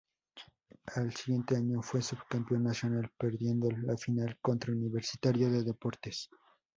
Al 0.95 1.13
siguiente 1.13 1.55
año 1.55 1.83
fue 1.83 2.01
subcampeón 2.01 2.63
nacional, 2.63 3.11
perdiendo 3.19 3.69
la 3.69 3.95
final 3.97 4.35
contra 4.41 4.73
Universitario 4.73 5.51
de 5.51 5.63
Deportes. 5.63 6.27